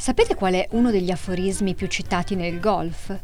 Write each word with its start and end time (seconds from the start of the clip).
Sapete 0.00 0.34
qual 0.34 0.54
è 0.54 0.66
uno 0.70 0.90
degli 0.90 1.10
aforismi 1.10 1.74
più 1.74 1.86
citati 1.86 2.34
nel 2.34 2.58
golf? 2.58 3.14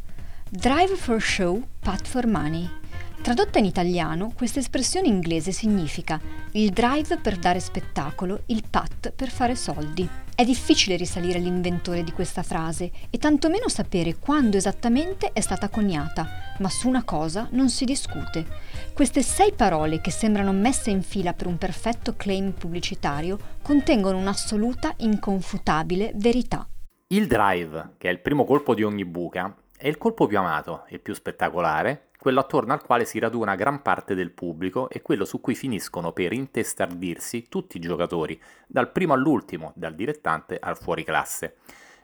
Drive 0.47 0.95
for 0.95 1.23
show, 1.23 1.59
putt 1.81 2.07
for 2.07 2.27
money. 2.27 2.69
Tradotta 3.23 3.59
in 3.59 3.65
italiano, 3.65 4.33
questa 4.37 4.59
espressione 4.59 5.09
inglese 5.09 5.53
significa 5.53 6.21
il 6.53 6.71
drive 6.71 7.17
per 7.17 7.39
dare 7.39 7.61
spettacolo, 7.61 8.43
il 8.47 8.63
putt 8.69 9.11
per 9.11 9.31
fare 9.31 9.57
soldi. 9.57 10.07
È 10.35 10.45
difficile 10.45 10.97
risalire 10.97 11.39
all'inventore 11.39 12.05
di 12.05 12.13
questa 12.13 12.43
frase 12.43 12.93
e 13.09 13.17
tantomeno 13.17 13.69
sapere 13.69 14.19
quando 14.19 14.59
esattamente 14.59 15.33
è 15.33 15.41
stata 15.41 15.71
coniata, 15.71 16.29
ma 16.59 16.69
su 16.69 16.89
una 16.89 17.05
cosa 17.05 17.49
non 17.53 17.71
si 17.71 17.87
discute. 17.87 18.47
Queste 18.93 19.23
sei 19.23 19.53
parole 19.55 20.03
che 20.03 20.11
sembrano 20.11 20.53
messe 20.53 20.91
in 20.91 21.03
fila 21.03 21.33
per 21.33 21.47
un 21.47 21.57
perfetto 21.57 22.15
claim 22.17 22.53
pubblicitario 22.53 23.39
contengono 23.63 24.19
un'assoluta, 24.19 24.93
inconfutabile 24.99 26.13
verità. 26.15 26.69
Il 27.09 27.29
drive, 27.29 27.95
che 27.99 28.09
è 28.09 28.11
il 28.11 28.19
primo 28.19 28.45
colpo 28.45 28.75
di 28.75 28.83
ogni 28.83 29.05
buca, 29.05 29.55
è 29.77 29.87
il 29.87 29.97
colpo 29.97 30.27
più 30.27 30.39
amato 30.39 30.87
e 30.89 30.99
più 30.99 31.15
spettacolare, 31.15 32.09
quello 32.19 32.41
attorno 32.41 32.73
al 32.73 32.83
quale 32.83 33.05
si 33.05 33.21
raduna 33.21 33.55
gran 33.55 33.81
parte 33.81 34.17
del 34.17 34.33
pubblico 34.33 34.89
e 34.89 35.03
quello 35.03 35.25
su 35.25 35.41
cui 35.41 35.55
finiscono 35.55 36.11
per 36.11 36.33
intestardirsi 36.33 37.47
tutti 37.49 37.77
i 37.77 37.81
giocatori, 37.81 38.43
dal 38.67 38.91
primo 38.91 39.13
all'ultimo, 39.13 39.73
dal 39.77 39.95
dilettante 39.95 40.59
al 40.61 40.77
fuoriclasse. 40.77 41.59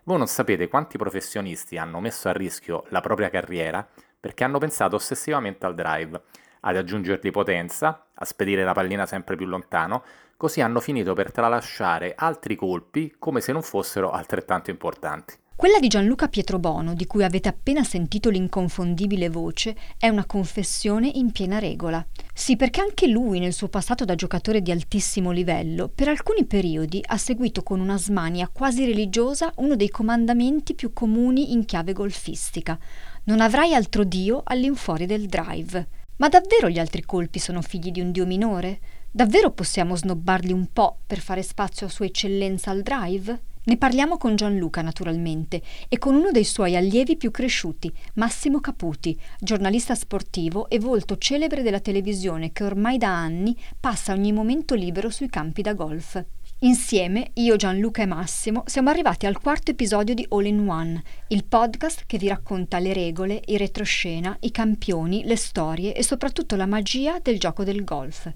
Voi 0.05 0.19
non 0.19 0.29
sapete 0.29 0.69
quanti 0.69 0.99
professionisti 0.99 1.77
hanno 1.79 1.99
messo 1.99 2.29
a 2.29 2.33
rischio 2.33 2.85
la 2.91 3.01
propria 3.01 3.29
carriera 3.29 3.85
perché 4.21 4.45
hanno 4.45 4.59
pensato 4.59 4.95
ossessivamente 4.95 5.67
al 5.67 5.75
drive, 5.75 6.23
ad 6.65 6.77
aggiungergli 6.77 7.31
potenza, 7.31 8.09
a 8.15 8.25
spedire 8.25 8.65
la 8.65 8.73
pallina 8.73 9.07
sempre 9.07 9.37
più 9.37 9.47
lontano, 9.47 10.03
così 10.37 10.61
hanno 10.61 10.81
finito 10.81 11.15
per 11.15 11.31
tralasciare 11.31 12.15
altri 12.17 12.57
colpi 12.57 13.15
come 13.19 13.41
se 13.41 13.53
non 13.53 13.63
fossero 13.63 14.11
altrettanto 14.11 14.71
importanti. 14.71 15.35
Quella 15.55 15.79
di 15.79 15.87
Gianluca 15.87 16.27
Pietrobono, 16.27 16.95
di 16.95 17.07
cui 17.07 17.23
avete 17.23 17.49
appena 17.49 17.85
sentito 17.85 18.31
l'inconfondibile 18.31 19.29
voce, 19.29 19.77
è 19.97 20.09
una 20.09 20.25
confessione 20.25 21.09
in 21.15 21.31
piena 21.31 21.61
regola. 21.61 22.05
Sì, 22.35 22.57
perché 22.57 22.81
anche 22.81 23.07
lui, 23.07 23.39
nel 23.39 23.53
suo 23.53 23.69
passato 23.69 24.05
da 24.05 24.17
giocatore 24.17 24.61
di 24.61 24.73
altissimo 24.73 25.31
livello, 25.31 25.89
per 25.89 26.09
alcuni 26.09 26.47
periodi 26.47 27.01
ha 27.07 27.17
seguito 27.17 27.63
con 27.63 27.79
una 27.79 27.97
smania 27.97 28.51
quasi 28.53 28.85
religiosa 28.85 29.53
uno 29.59 29.77
dei 29.77 29.91
comandamenti 29.91 30.75
più 30.75 30.93
comuni 30.93 31.53
in 31.53 31.65
chiave 31.65 31.93
golfistica. 31.93 32.77
Non 33.25 33.41
avrai 33.41 33.75
altro 33.75 34.03
dio 34.03 34.41
all'infuori 34.45 35.07
del 35.07 35.27
drive. 35.27 36.01
Ma 36.23 36.29
davvero 36.29 36.69
gli 36.69 36.79
altri 36.79 37.03
colpi 37.03 37.41
sono 37.41 37.63
figli 37.63 37.91
di 37.91 38.01
un 38.01 38.13
dio 38.13 38.25
minore? 38.27 38.79
Davvero 39.11 39.51
possiamo 39.51 39.97
snobbarli 39.97 40.53
un 40.53 40.69
po' 40.73 40.99
per 41.05 41.19
fare 41.19 41.43
spazio 41.43 41.87
a 41.87 41.91
Sua 41.91 42.05
Eccellenza 42.05 42.71
al 42.71 42.83
drive? 42.83 43.41
Ne 43.65 43.77
parliamo 43.77 44.19
con 44.19 44.37
Gianluca 44.37 44.83
naturalmente 44.83 45.61
e 45.89 45.99
con 45.99 46.15
uno 46.15 46.31
dei 46.31 46.45
suoi 46.45 46.77
allievi 46.77 47.17
più 47.17 47.33
cresciuti, 47.33 47.93
Massimo 48.15 48.61
Caputi, 48.61 49.19
giornalista 49.41 49.97
sportivo 49.97 50.69
e 50.69 50.79
volto 50.79 51.19
celebre 51.19 51.63
della 51.63 51.81
televisione 51.81 52.53
che 52.53 52.63
ormai 52.63 52.99
da 52.99 53.09
anni 53.09 53.57
passa 53.81 54.13
ogni 54.13 54.31
momento 54.31 54.77
libero 54.77 55.11
sui 55.11 55.29
campi 55.29 55.63
da 55.63 55.75
golf. 55.75 56.25
Insieme, 56.65 57.33
io, 57.35 57.57
Gianluca 57.57 58.03
e 58.03 58.07
Massimo, 58.07 58.63
siamo 58.67 58.89
arrivati 58.89 59.27
al 59.27 59.41
quarto 59.41 59.73
episodio 59.73 60.15
di 60.15 60.25
All 60.29 60.47
in 60.47 60.69
One, 60.69 61.03
il 61.29 61.45
podcast 61.45 62.05
che 62.07 62.19
vi 62.19 62.29
racconta 62.29 62.79
le 62.79 62.93
regole, 62.93 63.43
i 63.47 63.57
retroscena, 63.57 64.37
i 64.43 64.53
campioni, 64.53 65.25
le 65.25 65.35
storie 65.35 65.93
e 65.93 66.05
soprattutto 66.05 66.55
la 66.55 66.67
magia 66.67 67.19
del 67.21 67.41
gioco 67.41 67.65
del 67.65 67.83
golf. 67.83 68.33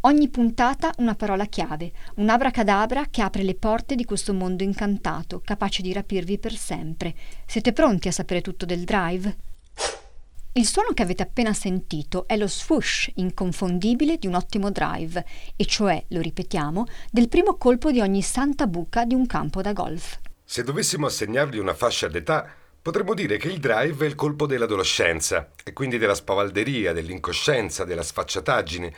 Ogni 0.00 0.28
puntata 0.28 0.92
una 0.96 1.14
parola 1.14 1.44
chiave, 1.44 1.92
un 2.16 2.28
abracadabra 2.28 3.06
che 3.08 3.22
apre 3.22 3.44
le 3.44 3.54
porte 3.54 3.94
di 3.94 4.04
questo 4.04 4.34
mondo 4.34 4.64
incantato, 4.64 5.40
capace 5.44 5.80
di 5.80 5.92
rapirvi 5.92 6.38
per 6.38 6.56
sempre. 6.56 7.14
Siete 7.46 7.72
pronti 7.72 8.08
a 8.08 8.12
sapere 8.12 8.40
tutto 8.40 8.66
del 8.66 8.82
drive? 8.82 9.36
Il 10.52 10.66
suono 10.66 10.88
che 10.94 11.04
avete 11.04 11.22
appena 11.22 11.52
sentito 11.52 12.26
è 12.26 12.36
lo 12.36 12.48
swoosh 12.48 13.12
inconfondibile 13.14 14.16
di 14.16 14.26
un 14.26 14.34
ottimo 14.34 14.72
drive, 14.72 15.24
e 15.54 15.64
cioè, 15.64 16.04
lo 16.08 16.20
ripetiamo, 16.20 16.86
del 17.08 17.28
primo 17.28 17.56
colpo 17.56 17.92
di 17.92 18.00
ogni 18.00 18.20
santa 18.20 18.66
buca 18.66 19.04
di 19.04 19.14
un 19.14 19.26
campo 19.26 19.62
da 19.62 19.72
golf. 19.72 20.18
Se 20.42 20.64
dovessimo 20.64 21.06
assegnargli 21.06 21.58
una 21.58 21.72
fascia 21.72 22.08
d'età, 22.08 22.52
potremmo 22.82 23.14
dire 23.14 23.36
che 23.36 23.46
il 23.46 23.60
drive 23.60 24.04
è 24.04 24.08
il 24.08 24.16
colpo 24.16 24.46
dell'adolescenza, 24.46 25.50
e 25.62 25.72
quindi 25.72 25.98
della 25.98 26.16
spavalderia, 26.16 26.92
dell'incoscienza, 26.92 27.84
della 27.84 28.02
sfacciataggine, 28.02 28.92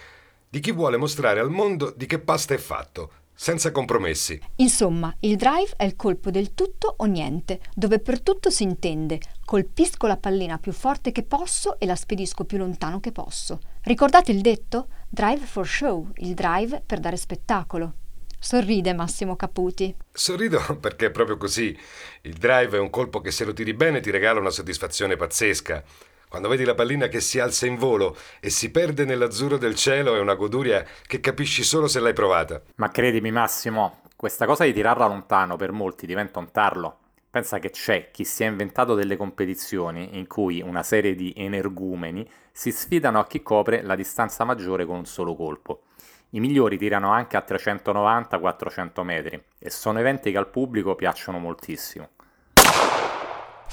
di 0.49 0.59
chi 0.59 0.73
vuole 0.73 0.97
mostrare 0.97 1.41
al 1.41 1.51
mondo 1.51 1.93
di 1.95 2.07
che 2.07 2.19
pasta 2.19 2.55
è 2.55 2.59
fatto, 2.59 3.13
senza 3.35 3.71
compromessi. 3.73 4.41
Insomma, 4.57 5.15
il 5.21 5.37
drive 5.37 5.73
è 5.77 5.85
il 5.85 5.97
colpo 5.97 6.31
del 6.31 6.55
tutto 6.55 6.95
o 6.99 7.05
niente, 7.05 7.61
dove 7.75 7.99
per 7.99 8.21
tutto 8.21 8.51
si 8.51 8.63
intende 8.63 9.21
colpisco 9.53 10.07
la 10.07 10.17
pallina 10.17 10.57
più 10.57 10.73
forte 10.73 11.13
che 11.13 11.25
posso 11.25 11.79
e 11.79 11.85
la 11.85 11.95
spedisco 11.95 12.45
più 12.45 12.57
lontano 12.57 13.01
che 13.01 13.13
posso. 13.13 13.59
Ricordate 13.83 14.33
il 14.33 14.41
detto? 14.41 14.89
Drive 15.11 15.45
for 15.45 15.67
show, 15.67 16.09
il 16.17 16.33
drive 16.33 16.83
per 16.87 17.01
dare 17.01 17.19
spettacolo. 17.19 17.95
Sorride 18.39 18.95
Massimo 18.95 19.37
Caputi. 19.37 19.95
Sorrido 20.11 20.59
perché 20.81 21.07
è 21.07 21.11
proprio 21.11 21.37
così. 21.37 21.79
Il 22.23 22.33
drive 22.35 22.79
è 22.79 22.81
un 22.81 22.89
colpo 22.89 23.21
che 23.21 23.31
se 23.31 23.45
lo 23.45 23.53
tiri 23.53 23.75
bene 23.75 24.01
ti 24.01 24.11
regala 24.11 24.41
una 24.41 24.51
soddisfazione 24.51 25.17
pazzesca. 25.17 25.85
Quando 26.33 26.49
vedi 26.49 26.65
la 26.65 26.75
pallina 26.75 27.09
che 27.09 27.21
si 27.21 27.39
alza 27.41 27.67
in 27.67 27.77
volo 27.77 28.17
e 28.41 28.49
si 28.49 28.71
perde 28.71 29.05
nell'azzurro 29.05 29.59
del 29.59 29.75
cielo 29.75 30.15
è 30.15 30.19
una 30.19 30.33
goduria 30.35 30.83
che 31.07 31.21
capisci 31.21 31.63
solo 31.63 31.89
se 31.89 32.01
l'hai 32.01 32.15
provata. 32.15 32.63
Ma 32.77 32.89
credimi 32.89 33.31
Massimo, 33.31 34.01
questa 34.17 34.47
cosa 34.47 34.65
di 34.65 34.73
tirarla 34.73 35.05
lontano 35.05 35.57
per 35.57 35.73
molti 35.73 36.07
diventa 36.07 36.39
un 36.39 36.51
tarlo. 36.51 37.01
Pensa 37.29 37.59
che 37.59 37.69
c'è 37.69 38.11
chi 38.11 38.25
si 38.25 38.45
è 38.45 38.47
inventato 38.47 38.95
delle 38.95 39.19
competizioni 39.19 40.17
in 40.17 40.27
cui 40.27 40.63
una 40.63 40.83
serie 40.83 41.15
di 41.15 41.35
energumeni 41.37 42.27
si 42.51 42.73
sfidano 42.73 43.19
a 43.19 43.27
chi 43.27 43.43
copre 43.43 43.83
la 43.83 43.95
distanza 43.95 44.45
maggiore 44.45 44.87
con 44.87 44.97
un 44.97 45.05
solo 45.05 45.35
colpo. 45.35 45.83
I 46.31 46.41
migliori 46.41 46.79
tirano 46.79 47.11
anche 47.11 47.37
a 47.37 47.45
390-400 47.47 49.03
metri 49.03 49.39
e 49.59 49.69
sono 49.69 49.99
eventi 49.99 50.31
che 50.31 50.39
al 50.39 50.49
pubblico 50.49 50.95
piacciono 50.95 51.37
moltissimo. 51.37 52.09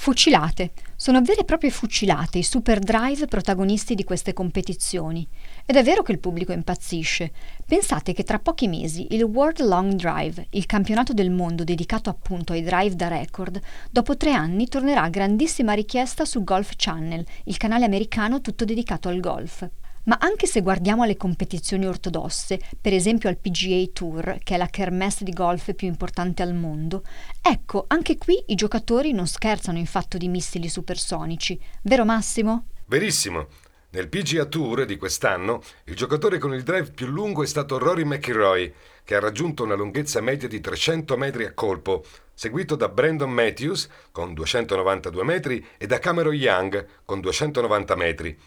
Fucilate. 0.02 0.72
Sono 0.96 1.22
vere 1.22 1.42
e 1.42 1.44
proprie 1.44 1.70
fucilate 1.70 2.38
i 2.38 2.44
super 2.44 2.80
drive 2.80 3.28
protagonisti 3.28 3.96
di 3.96 4.06
queste 4.06 4.32
competizioni. 4.32 5.28
Ed 5.66 5.76
è 5.76 5.84
vero 5.84 6.04
che 6.04 6.14
il 6.14 6.20
pubblico 6.20 6.54
impazzisce. 6.54 7.34
Pensate 7.66 8.14
che 8.14 8.24
tra 8.24 8.40
pochi 8.40 8.70
mesi 8.70 9.08
il 9.12 9.24
World 9.24 9.60
Long 9.60 9.92
Drive, 9.96 10.48
il 10.52 10.66
campionato 10.66 11.12
del 11.12 11.32
mondo 11.32 11.66
dedicato 11.66 12.10
appunto 12.10 12.54
ai 12.54 12.64
drive 12.64 12.96
da 12.96 13.10
record, 13.10 13.60
dopo 13.92 14.16
tre 14.16 14.32
anni 14.32 14.70
tornerà 14.70 15.02
a 15.02 15.10
grandissima 15.10 15.74
richiesta 15.74 16.24
su 16.24 16.46
Golf 16.46 16.72
Channel, 16.78 17.26
il 17.44 17.58
canale 17.58 17.84
americano 17.84 18.40
tutto 18.40 18.64
dedicato 18.64 19.10
al 19.10 19.20
golf. 19.20 19.70
Ma 20.04 20.18
anche 20.20 20.48
se 20.48 20.62
guardiamo 20.62 21.04
alle 21.04 21.18
competizioni 21.18 21.86
ortodosse, 21.86 22.60
per 22.80 22.94
esempio 22.94 23.30
al 23.30 23.38
PGA 23.38 23.84
Tour, 23.92 24.40
che 24.44 24.56
è 24.56 24.58
la 24.58 24.68
kermesse 24.68 25.24
di 25.24 25.32
golf 25.32 25.74
più 25.74 25.88
importante 25.88 26.42
al 26.42 26.54
mondo, 26.54 27.04
ecco, 27.42 27.86
anche 27.88 28.18
qui 28.18 28.42
i 28.48 28.56
giocatori 28.56 29.12
non 29.12 29.28
scherzano 29.28 29.78
in 29.78 29.86
fatto 29.86 30.18
di 30.18 30.28
missili 30.28 30.70
supersonici. 30.70 31.60
Vero 31.84 32.06
Massimo? 32.06 32.68
Verissimo. 32.86 33.48
Nel 33.92 34.08
PGA 34.08 34.46
Tour 34.46 34.86
di 34.86 34.98
quest'anno, 34.98 35.64
il 35.86 35.96
giocatore 35.96 36.38
con 36.38 36.54
il 36.54 36.62
drive 36.62 36.92
più 36.92 37.08
lungo 37.08 37.42
è 37.42 37.48
stato 37.48 37.80
Rory 37.80 38.04
McIlroy, 38.04 38.72
che 39.04 39.16
ha 39.16 39.20
raggiunto 39.20 39.64
una 39.64 39.74
lunghezza 39.74 40.22
media 40.22 40.48
di 40.48 40.62
300 40.62 41.18
metri 41.18 41.46
a 41.46 41.54
colpo, 41.54 42.06
seguito 42.36 42.76
da 42.76 42.88
Brandon 42.88 43.32
Matthews 43.32 43.90
con 44.12 44.36
292 44.36 45.24
metri 45.24 45.66
e 45.78 45.88
da 45.88 45.98
Cameron 45.98 46.36
Young 46.36 46.86
con 47.04 47.20
290 47.20 47.96
metri. 47.96 48.40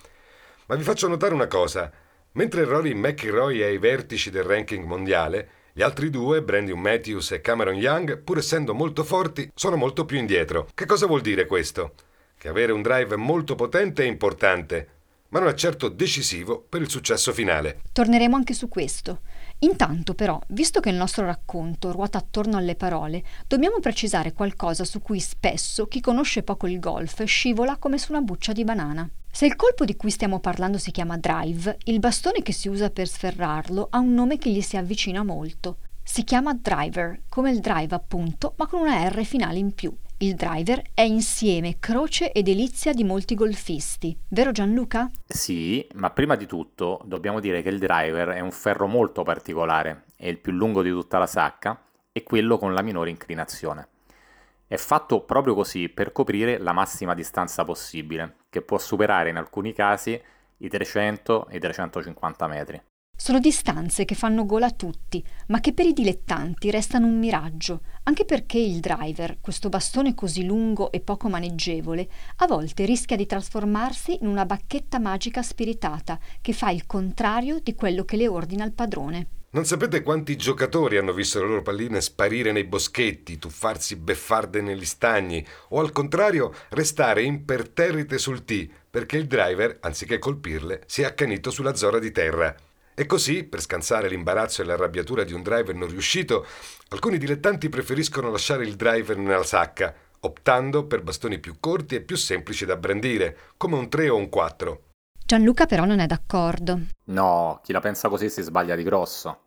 Ma 0.72 0.78
vi 0.78 0.84
faccio 0.84 1.06
notare 1.06 1.34
una 1.34 1.48
cosa. 1.48 1.92
Mentre 2.32 2.64
Rory 2.64 2.94
McIlroy 2.94 3.58
è 3.58 3.64
ai 3.64 3.76
vertici 3.76 4.30
del 4.30 4.44
ranking 4.44 4.86
mondiale, 4.86 5.50
gli 5.74 5.82
altri 5.82 6.08
due, 6.08 6.42
Brandon 6.42 6.80
Matthews 6.80 7.32
e 7.32 7.42
Cameron 7.42 7.74
Young, 7.74 8.22
pur 8.22 8.38
essendo 8.38 8.72
molto 8.72 9.04
forti, 9.04 9.50
sono 9.54 9.76
molto 9.76 10.06
più 10.06 10.16
indietro. 10.16 10.69
Che 10.72 10.86
cosa 10.86 11.04
vuol 11.06 11.20
dire 11.20 11.44
questo? 11.44 11.92
Che 12.38 12.48
avere 12.48 12.72
un 12.72 12.80
drive 12.80 13.16
molto 13.16 13.54
potente 13.54 14.04
è 14.04 14.06
importante, 14.06 14.88
ma 15.28 15.40
non 15.40 15.48
è 15.50 15.54
certo 15.54 15.90
decisivo 15.90 16.64
per 16.66 16.80
il 16.80 16.88
successo 16.88 17.34
finale. 17.34 17.82
Torneremo 17.92 18.34
anche 18.34 18.54
su 18.54 18.70
questo. 18.70 19.20
Intanto 19.58 20.14
però, 20.14 20.40
visto 20.48 20.80
che 20.80 20.88
il 20.88 20.96
nostro 20.96 21.26
racconto 21.26 21.92
ruota 21.92 22.16
attorno 22.16 22.56
alle 22.56 22.76
parole, 22.76 23.22
dobbiamo 23.46 23.78
precisare 23.78 24.32
qualcosa 24.32 24.84
su 24.84 25.02
cui 25.02 25.20
spesso 25.20 25.86
chi 25.86 26.00
conosce 26.00 26.42
poco 26.42 26.66
il 26.66 26.80
golf 26.80 27.25
scivola 27.25 27.76
come 27.76 27.98
su 27.98 28.12
una 28.12 28.22
buccia 28.22 28.52
di 28.52 28.64
banana. 28.64 29.06
Se 29.34 29.46
il 29.46 29.56
colpo 29.56 29.87
di 29.87 29.96
cui 29.96 30.11
stiamo 30.11 30.40
parlando 30.40 30.76
si 30.76 30.90
chiama 30.90 31.17
drive, 31.17 31.79
il 31.84 32.00
bastone 32.00 32.43
che 32.43 32.52
si 32.52 32.69
usa 32.69 32.90
per 32.90 33.08
sferrarlo 33.08 33.87
ha 33.90 33.99
un 33.99 34.12
nome 34.12 34.37
che 34.37 34.50
gli 34.50 34.61
si 34.61 34.76
avvicina 34.76 35.25
molto. 35.25 35.79
Si 36.05 36.23
chiama 36.23 36.52
driver, 36.52 37.23
come 37.31 37.50
il 37.50 37.61
drive 37.61 37.94
appunto, 37.94 38.52
ma 38.58 38.67
con 38.67 38.82
una 38.82 39.08
R 39.08 39.25
finale 39.25 39.56
in 39.56 39.73
più. 39.73 39.90
Il 40.19 40.34
driver 40.34 40.82
è 40.93 41.00
insieme 41.00 41.79
croce 41.79 42.31
e 42.31 42.43
delizia 42.43 42.93
di 42.93 43.05
molti 43.05 43.34
golfisti, 43.34 44.14
vero 44.29 44.52
Gianluca? 44.52 45.11
Sì, 45.26 45.85
ma 45.94 46.11
prima 46.11 46.37
di 46.37 46.44
tutto 46.44 47.00
dobbiamo 47.06 47.40
dire 47.40 47.62
che 47.62 47.70
il 47.70 47.78
driver 47.78 48.28
è 48.28 48.40
un 48.40 48.52
ferro 48.52 48.87
molto 48.87 49.23
particolare, 49.23 50.05
è 50.14 50.28
il 50.28 50.38
più 50.38 50.52
lungo 50.52 50.82
di 50.82 50.90
tutta 50.90 51.17
la 51.17 51.26
sacca 51.26 51.82
e 52.12 52.23
quello 52.23 52.58
con 52.58 52.75
la 52.75 52.82
minore 52.82 53.08
inclinazione. 53.08 53.88
È 54.67 54.76
fatto 54.76 55.25
proprio 55.25 55.55
così 55.55 55.88
per 55.88 56.12
coprire 56.12 56.59
la 56.59 56.73
massima 56.73 57.14
distanza 57.14 57.64
possibile, 57.64 58.37
che 58.49 58.62
può 58.62 58.79
superare 58.79 59.31
in 59.31 59.37
alcuni 59.37 59.73
casi 59.73 60.20
i 60.59 60.69
300 60.69 61.49
e 61.49 61.56
i 61.56 61.61
350 61.61 62.47
metri. 62.47 62.82
Sono 63.14 63.38
distanze 63.38 64.05
che 64.05 64.17
fanno 64.17 64.47
gola 64.47 64.67
a 64.67 64.70
tutti, 64.73 65.25
ma 65.49 65.61
che 65.61 65.73
per 65.73 65.87
i 65.87 65.93
dilettanti 65.93 66.73
restano 66.73 67.06
un 67.06 67.19
miraggio, 67.19 67.82
anche 68.05 68.25
perché 68.25 68.59
il 68.59 68.81
driver, 68.81 69.38
questo 69.41 69.69
bastone 69.69 70.14
così 70.14 70.44
lungo 70.44 70.91
e 70.91 71.00
poco 71.00 71.29
maneggevole, 71.29 72.09
a 72.37 72.47
volte 72.47 72.85
rischia 72.85 73.17
di 73.17 73.26
trasformarsi 73.26 74.19
in 74.23 74.26
una 74.26 74.44
bacchetta 74.44 74.99
magica 74.99 75.43
spiritata 75.43 76.19
che 76.41 76.53
fa 76.53 76.70
il 76.70 76.85
contrario 76.87 77.61
di 77.61 77.76
quello 77.76 78.05
che 78.05 78.17
le 78.17 78.26
ordina 78.26 78.64
il 78.64 78.73
padrone. 78.73 79.41
Non 79.54 79.66
sapete 79.66 80.00
quanti 80.00 80.34
giocatori 80.37 80.96
hanno 80.96 81.12
visto 81.12 81.38
le 81.38 81.46
loro 81.46 81.60
palline 81.60 82.00
sparire 82.00 82.52
nei 82.52 82.64
boschetti, 82.64 83.37
tuffarsi 83.37 83.96
beffarde 83.96 84.62
negli 84.62 84.87
stagni 84.87 85.46
o 85.69 85.81
al 85.81 85.93
contrario 85.93 86.54
restare 86.70 87.22
imperterrite 87.22 88.16
sul 88.16 88.46
tee 88.46 88.66
perché 88.88 89.19
il 89.19 89.26
driver, 89.26 89.76
anziché 89.82 90.19
colpirle, 90.19 90.84
si 90.87 91.02
è 91.02 91.04
accanito 91.04 91.50
sulla 91.50 91.75
zona 91.75 91.99
di 91.99 92.10
terra. 92.10 92.54
E 92.94 93.04
così, 93.04 93.44
per 93.44 93.60
scansare 93.60 94.08
l'imbarazzo 94.08 94.62
e 94.62 94.64
l'arrabbiatura 94.64 95.22
di 95.22 95.34
un 95.34 95.43
driver 95.43 95.75
non 95.75 95.90
riuscito, 95.90 96.46
alcuni 96.88 97.19
dilettanti 97.19 97.69
preferiscono 97.69 98.31
lasciare 98.31 98.64
il 98.64 98.75
driver 98.75 99.19
nella 99.19 99.44
sacca, 99.44 99.94
optando 100.20 100.87
per 100.87 101.02
bastoni 101.02 101.38
più 101.38 101.56
corti 101.60 101.96
e 101.96 102.00
più 102.00 102.16
semplici 102.16 102.64
da 102.64 102.76
brandire, 102.76 103.37
come 103.58 103.76
un 103.76 103.90
3 103.90 104.08
o 104.08 104.16
un 104.16 104.31
4. 104.31 104.91
Gianluca 105.32 105.64
però 105.64 105.87
non 105.87 105.99
è 105.99 106.05
d'accordo. 106.05 106.79
No, 107.05 107.61
chi 107.62 107.73
la 107.73 107.81
pensa 107.81 108.11
così 108.11 108.29
si 108.29 108.43
sbaglia 108.43 108.75
di 108.75 108.82
grosso. 108.82 109.38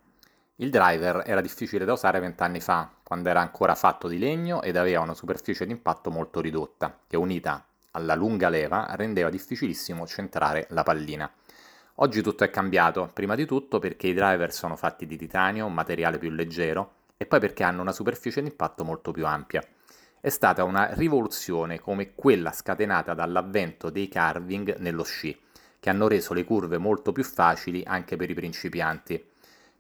Il 0.56 0.72
driver 0.72 1.22
era 1.28 1.42
difficile 1.42 1.86
da 1.86 1.94
usare 1.94 2.20
vent'anni 2.20 2.60
fa, 2.60 2.90
quando 3.04 3.30
era 3.30 3.40
ancora 3.40 3.76
fatto 3.76 4.08
di 4.08 4.18
legno 4.18 4.64
ed 4.64 4.78
aveva 4.78 5.02
una 5.02 5.14
superficie 5.14 5.64
d'impatto 5.68 6.10
molto 6.10 6.42
ridotta, 6.42 6.98
che 7.06 7.18
unita 7.18 7.64
alla 7.92 8.16
lunga 8.16 8.50
leva 8.50 8.96
rendeva 8.96 9.30
difficilissimo 9.30 10.08
centrare 10.08 10.66
la 10.72 10.82
pallina. 10.82 11.32
Oggi 11.98 12.24
tutto 12.24 12.44
è 12.44 12.50
cambiato, 12.50 13.12
prima 13.14 13.36
di 13.36 13.46
tutto 13.46 13.78
perché 13.78 14.08
i 14.08 14.16
driver 14.16 14.52
sono 14.52 14.76
fatti 14.76 15.06
di 15.06 15.18
titanio, 15.18 15.68
un 15.68 15.74
materiale 15.76 16.18
più 16.18 16.32
leggero, 16.32 16.94
e 17.16 17.28
poi 17.28 17.40
perché 17.40 17.62
hanno 17.62 17.82
una 17.82 17.92
superficie 17.92 18.42
di 18.42 18.48
impatto 18.48 18.84
molto 18.84 19.12
più 19.12 19.28
ampia. 19.28 19.64
È 20.20 20.30
stata 20.30 20.64
una 20.64 20.96
rivoluzione 20.96 21.80
come 21.80 22.16
quella 22.16 22.52
scatenata 22.52 23.14
dall'avvento 23.14 23.92
dei 23.92 24.08
carving 24.08 24.78
nello 24.78 25.04
sci, 25.04 25.44
che 25.86 25.92
hanno 25.92 26.08
reso 26.08 26.34
le 26.34 26.46
curve 26.46 26.80
molto 26.80 27.12
più 27.12 27.24
facili 27.24 27.84
anche 27.86 28.16
per 28.16 28.28
i 28.28 28.34
principianti. 28.34 29.24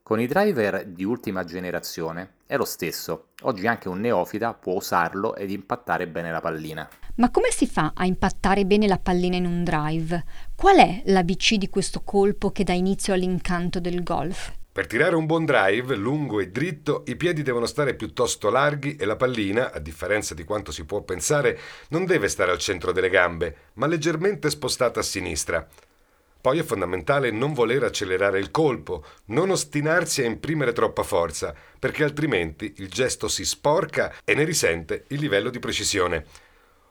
Con 0.03 0.19
i 0.19 0.27
driver 0.27 0.85
di 0.85 1.03
ultima 1.03 1.43
generazione 1.43 2.33
è 2.45 2.57
lo 2.57 2.63
stesso, 2.63 3.29
oggi 3.41 3.65
anche 3.65 3.89
un 3.89 4.01
neofita 4.01 4.53
può 4.53 4.73
usarlo 4.73 5.35
ed 5.35 5.49
impattare 5.49 6.07
bene 6.07 6.29
la 6.29 6.41
pallina. 6.41 6.87
Ma 7.15 7.31
come 7.31 7.49
si 7.49 7.65
fa 7.65 7.93
a 7.95 8.05
impattare 8.05 8.67
bene 8.67 8.85
la 8.85 8.99
pallina 8.99 9.35
in 9.35 9.47
un 9.47 9.63
drive? 9.63 10.23
Qual 10.55 10.77
è 10.77 11.01
l'ABC 11.05 11.55
di 11.55 11.69
questo 11.69 12.01
colpo 12.03 12.51
che 12.51 12.63
dà 12.63 12.73
inizio 12.73 13.15
all'incanto 13.15 13.79
del 13.79 14.03
golf? 14.03 14.53
Per 14.75 14.87
tirare 14.87 15.15
un 15.15 15.25
buon 15.25 15.45
drive, 15.45 15.95
lungo 15.95 16.41
e 16.41 16.49
dritto, 16.49 17.03
i 17.07 17.15
piedi 17.15 17.43
devono 17.43 17.65
stare 17.65 17.95
piuttosto 17.95 18.49
larghi 18.49 18.97
e 18.97 19.05
la 19.05 19.15
pallina, 19.15 19.71
a 19.71 19.79
differenza 19.79 20.35
di 20.35 20.43
quanto 20.43 20.73
si 20.73 20.83
può 20.83 21.01
pensare, 21.01 21.57
non 21.91 22.05
deve 22.05 22.27
stare 22.27 22.51
al 22.51 22.57
centro 22.59 22.91
delle 22.91 23.09
gambe, 23.09 23.55
ma 23.75 23.87
leggermente 23.87 24.49
spostata 24.49 24.99
a 24.99 25.03
sinistra. 25.03 25.65
Poi 26.45 26.59
è 26.59 26.63
fondamentale 26.63 27.31
non 27.31 27.53
voler 27.53 27.81
accelerare 27.81 28.37
il 28.37 28.51
colpo, 28.51 29.03
non 29.29 29.49
ostinarsi 29.49 30.21
a 30.21 30.27
imprimere 30.27 30.73
troppa 30.73 31.01
forza, 31.01 31.55
perché 31.79 32.03
altrimenti 32.03 32.71
il 32.77 32.87
gesto 32.87 33.27
si 33.27 33.43
sporca 33.43 34.13
e 34.23 34.35
ne 34.35 34.43
risente 34.43 35.05
il 35.07 35.21
livello 35.21 35.49
di 35.49 35.57
precisione. 35.57 36.23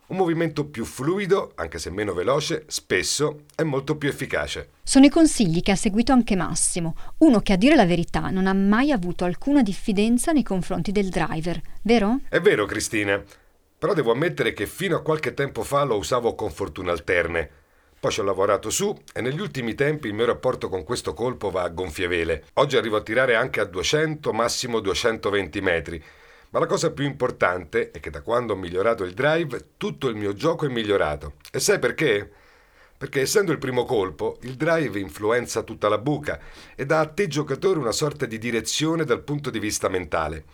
Un 0.08 0.16
movimento 0.16 0.64
più 0.64 0.84
fluido, 0.84 1.52
anche 1.54 1.78
se 1.78 1.90
meno 1.90 2.14
veloce, 2.14 2.64
spesso 2.66 3.42
è 3.54 3.62
molto 3.62 3.96
più 3.96 4.08
efficace. 4.08 4.70
Sono 4.82 5.04
i 5.04 5.08
consigli 5.08 5.62
che 5.62 5.70
ha 5.70 5.76
seguito 5.76 6.10
anche 6.10 6.34
Massimo, 6.34 6.96
uno 7.18 7.38
che 7.38 7.52
a 7.52 7.56
dire 7.56 7.76
la 7.76 7.86
verità 7.86 8.30
non 8.30 8.48
ha 8.48 8.54
mai 8.54 8.90
avuto 8.90 9.24
alcuna 9.24 9.62
diffidenza 9.62 10.32
nei 10.32 10.42
confronti 10.42 10.90
del 10.90 11.10
driver, 11.10 11.60
vero? 11.82 12.18
È 12.28 12.40
vero, 12.40 12.66
Cristina. 12.66 13.22
Però 13.78 13.94
devo 13.94 14.10
ammettere 14.10 14.52
che 14.52 14.66
fino 14.66 14.96
a 14.96 15.02
qualche 15.02 15.32
tempo 15.32 15.62
fa 15.62 15.84
lo 15.84 15.96
usavo 15.96 16.34
con 16.34 16.50
fortuna 16.50 16.90
alterne. 16.90 17.62
Poi 18.04 18.12
ci 18.12 18.20
ho 18.20 18.24
lavorato 18.24 18.68
su 18.68 18.94
e 19.14 19.22
negli 19.22 19.40
ultimi 19.40 19.74
tempi 19.74 20.08
il 20.08 20.12
mio 20.12 20.26
rapporto 20.26 20.68
con 20.68 20.84
questo 20.84 21.14
colpo 21.14 21.48
va 21.48 21.62
a 21.62 21.70
gonfie 21.70 22.06
vele. 22.06 22.44
Oggi 22.54 22.76
arrivo 22.76 22.98
a 22.98 23.02
tirare 23.02 23.34
anche 23.34 23.60
a 23.60 23.64
200, 23.64 24.30
massimo 24.30 24.80
220 24.80 25.60
metri 25.62 26.04
ma 26.50 26.58
la 26.58 26.66
cosa 26.66 26.92
più 26.92 27.06
importante 27.06 27.90
è 27.92 28.00
che 28.00 28.10
da 28.10 28.20
quando 28.20 28.52
ho 28.52 28.56
migliorato 28.56 29.04
il 29.04 29.14
drive, 29.14 29.68
tutto 29.78 30.08
il 30.08 30.16
mio 30.16 30.34
gioco 30.34 30.66
è 30.66 30.68
migliorato. 30.68 31.36
E 31.50 31.58
sai 31.58 31.78
perché? 31.78 32.30
Perché 32.98 33.22
essendo 33.22 33.52
il 33.52 33.58
primo 33.58 33.86
colpo, 33.86 34.36
il 34.42 34.56
drive 34.56 35.00
influenza 35.00 35.62
tutta 35.62 35.88
la 35.88 35.96
buca 35.96 36.38
e 36.76 36.84
dà 36.84 37.00
a 37.00 37.06
te 37.06 37.26
giocatore 37.26 37.78
una 37.78 37.90
sorta 37.90 38.26
di 38.26 38.36
direzione 38.36 39.04
dal 39.04 39.22
punto 39.22 39.48
di 39.48 39.58
vista 39.58 39.88
mentale. 39.88 40.44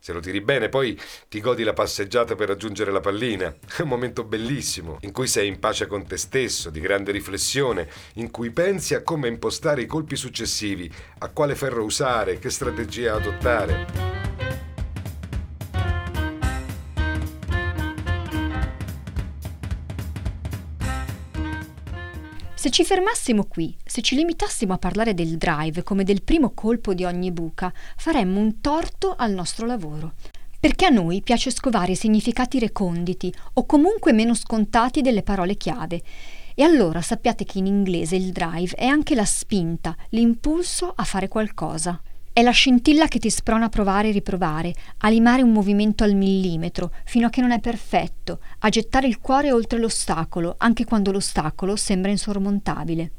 Se 0.00 0.12
lo 0.12 0.20
tiri 0.20 0.40
bene, 0.40 0.68
poi 0.68 0.98
ti 1.28 1.40
godi 1.40 1.64
la 1.64 1.72
passeggiata 1.72 2.34
per 2.34 2.48
raggiungere 2.48 2.92
la 2.92 3.00
pallina. 3.00 3.54
È 3.76 3.82
un 3.82 3.88
momento 3.88 4.24
bellissimo, 4.24 4.98
in 5.00 5.12
cui 5.12 5.26
sei 5.26 5.48
in 5.48 5.58
pace 5.58 5.86
con 5.86 6.06
te 6.06 6.16
stesso, 6.16 6.70
di 6.70 6.80
grande 6.80 7.12
riflessione, 7.12 7.88
in 8.14 8.30
cui 8.30 8.50
pensi 8.50 8.94
a 8.94 9.02
come 9.02 9.28
impostare 9.28 9.82
i 9.82 9.86
colpi 9.86 10.16
successivi, 10.16 10.90
a 11.18 11.28
quale 11.28 11.54
ferro 11.54 11.82
usare, 11.82 12.38
che 12.38 12.50
strategia 12.50 13.14
adottare. 13.14 14.17
Se 22.58 22.70
ci 22.70 22.82
fermassimo 22.82 23.44
qui, 23.44 23.72
se 23.84 24.00
ci 24.02 24.16
limitassimo 24.16 24.72
a 24.72 24.78
parlare 24.78 25.14
del 25.14 25.36
drive 25.36 25.84
come 25.84 26.02
del 26.02 26.24
primo 26.24 26.54
colpo 26.54 26.92
di 26.92 27.04
ogni 27.04 27.30
buca, 27.30 27.72
faremmo 27.96 28.40
un 28.40 28.60
torto 28.60 29.14
al 29.16 29.30
nostro 29.30 29.64
lavoro. 29.64 30.14
Perché 30.58 30.86
a 30.86 30.88
noi 30.88 31.22
piace 31.22 31.52
scovare 31.52 31.92
i 31.92 31.94
significati 31.94 32.58
reconditi 32.58 33.32
o 33.52 33.64
comunque 33.64 34.12
meno 34.12 34.34
scontati 34.34 35.02
delle 35.02 35.22
parole 35.22 35.54
chiave. 35.54 36.02
E 36.56 36.64
allora 36.64 37.00
sappiate 37.00 37.44
che 37.44 37.58
in 37.58 37.66
inglese 37.66 38.16
il 38.16 38.32
drive 38.32 38.74
è 38.74 38.86
anche 38.86 39.14
la 39.14 39.24
spinta, 39.24 39.96
l'impulso 40.08 40.92
a 40.96 41.04
fare 41.04 41.28
qualcosa. 41.28 42.02
È 42.38 42.42
la 42.42 42.52
scintilla 42.52 43.08
che 43.08 43.18
ti 43.18 43.30
sprona 43.30 43.64
a 43.64 43.68
provare 43.68 44.10
e 44.10 44.12
riprovare, 44.12 44.72
a 44.98 45.08
limare 45.08 45.42
un 45.42 45.50
movimento 45.50 46.04
al 46.04 46.14
millimetro, 46.14 46.92
fino 47.04 47.26
a 47.26 47.30
che 47.30 47.40
non 47.40 47.50
è 47.50 47.58
perfetto, 47.58 48.38
a 48.60 48.68
gettare 48.68 49.08
il 49.08 49.18
cuore 49.18 49.50
oltre 49.50 49.80
l'ostacolo, 49.80 50.54
anche 50.56 50.84
quando 50.84 51.10
l'ostacolo 51.10 51.74
sembra 51.74 52.12
insormontabile. 52.12 53.10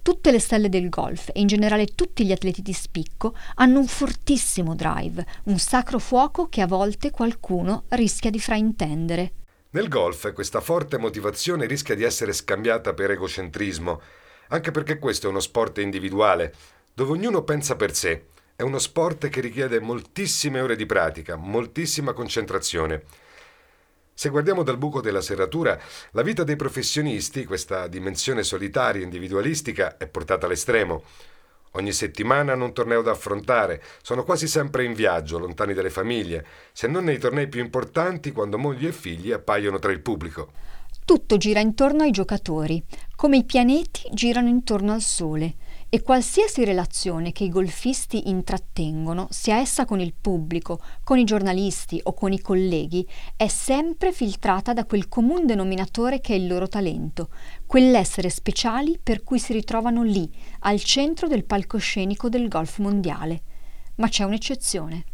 Tutte 0.00 0.30
le 0.30 0.38
stelle 0.38 0.68
del 0.68 0.88
golf 0.90 1.30
e 1.32 1.40
in 1.40 1.48
generale 1.48 1.86
tutti 1.86 2.24
gli 2.24 2.30
atleti 2.30 2.62
di 2.62 2.72
spicco 2.72 3.34
hanno 3.56 3.80
un 3.80 3.88
fortissimo 3.88 4.76
drive, 4.76 5.26
un 5.46 5.58
sacro 5.58 5.98
fuoco 5.98 6.48
che 6.48 6.60
a 6.60 6.68
volte 6.68 7.10
qualcuno 7.10 7.86
rischia 7.88 8.30
di 8.30 8.38
fraintendere. 8.38 9.32
Nel 9.70 9.88
golf 9.88 10.32
questa 10.32 10.60
forte 10.60 10.98
motivazione 10.98 11.66
rischia 11.66 11.96
di 11.96 12.04
essere 12.04 12.32
scambiata 12.32 12.94
per 12.94 13.10
egocentrismo, 13.10 14.00
anche 14.50 14.70
perché 14.70 15.00
questo 15.00 15.26
è 15.26 15.30
uno 15.30 15.40
sport 15.40 15.78
individuale, 15.78 16.54
dove 16.94 17.10
ognuno 17.10 17.42
pensa 17.42 17.74
per 17.74 17.92
sé 17.92 18.30
è 18.62 18.64
uno 18.64 18.78
sport 18.78 19.28
che 19.28 19.40
richiede 19.40 19.80
moltissime 19.80 20.60
ore 20.60 20.76
di 20.76 20.86
pratica, 20.86 21.34
moltissima 21.34 22.12
concentrazione. 22.12 23.02
Se 24.14 24.28
guardiamo 24.28 24.62
dal 24.62 24.78
buco 24.78 25.00
della 25.00 25.20
serratura, 25.20 25.76
la 26.12 26.22
vita 26.22 26.44
dei 26.44 26.54
professionisti, 26.54 27.44
questa 27.44 27.88
dimensione 27.88 28.44
solitaria 28.44 29.00
e 29.00 29.04
individualistica, 29.04 29.96
è 29.96 30.06
portata 30.06 30.46
all'estremo. 30.46 31.02
Ogni 31.72 31.90
settimana 31.90 32.52
hanno 32.52 32.66
un 32.66 32.72
torneo 32.72 33.02
da 33.02 33.10
affrontare, 33.10 33.82
sono 34.00 34.22
quasi 34.22 34.46
sempre 34.46 34.84
in 34.84 34.94
viaggio, 34.94 35.38
lontani 35.38 35.74
dalle 35.74 35.90
famiglie, 35.90 36.46
se 36.70 36.86
non 36.86 37.02
nei 37.02 37.18
tornei 37.18 37.48
più 37.48 37.60
importanti 37.60 38.30
quando 38.30 38.58
mogli 38.58 38.86
e 38.86 38.92
figli 38.92 39.32
appaiono 39.32 39.80
tra 39.80 39.90
il 39.90 40.02
pubblico. 40.02 40.52
Tutto 41.04 41.36
gira 41.36 41.58
intorno 41.58 42.04
ai 42.04 42.12
giocatori, 42.12 42.80
come 43.16 43.38
i 43.38 43.44
pianeti 43.44 44.08
girano 44.12 44.46
intorno 44.46 44.92
al 44.92 45.00
Sole. 45.00 45.56
E 45.94 46.00
qualsiasi 46.00 46.64
relazione 46.64 47.32
che 47.32 47.44
i 47.44 47.50
golfisti 47.50 48.30
intrattengono, 48.30 49.26
sia 49.28 49.58
essa 49.58 49.84
con 49.84 50.00
il 50.00 50.14
pubblico, 50.18 50.80
con 51.04 51.18
i 51.18 51.24
giornalisti 51.24 52.00
o 52.04 52.14
con 52.14 52.32
i 52.32 52.40
colleghi, 52.40 53.06
è 53.36 53.46
sempre 53.46 54.10
filtrata 54.10 54.72
da 54.72 54.86
quel 54.86 55.06
comune 55.08 55.44
denominatore 55.44 56.22
che 56.22 56.32
è 56.32 56.38
il 56.38 56.46
loro 56.46 56.66
talento, 56.66 57.28
quell'essere 57.66 58.30
speciali 58.30 58.98
per 59.02 59.22
cui 59.22 59.38
si 59.38 59.52
ritrovano 59.52 60.02
lì, 60.02 60.32
al 60.60 60.80
centro 60.82 61.28
del 61.28 61.44
palcoscenico 61.44 62.30
del 62.30 62.48
golf 62.48 62.78
mondiale. 62.78 63.42
Ma 63.96 64.08
c'è 64.08 64.24
un'eccezione. 64.24 65.04